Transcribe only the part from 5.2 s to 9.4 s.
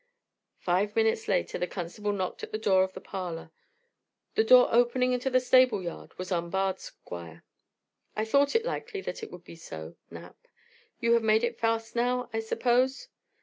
the stable yard was unbarred, Squire." "I thought it likely that it